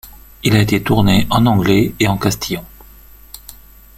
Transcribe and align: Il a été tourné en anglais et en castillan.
Il 0.43 0.55
a 0.55 0.59
été 0.59 0.81
tourné 0.81 1.27
en 1.29 1.45
anglais 1.45 1.93
et 1.99 2.07
en 2.07 2.17
castillan. 2.17 2.65